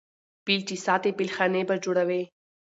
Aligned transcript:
ـ 0.23 0.43
فيل 0.45 0.61
چې 0.69 0.75
ساتې 0.85 1.09
فيلخانې 1.17 1.61
به 1.69 1.75
جوړوې. 1.85 2.21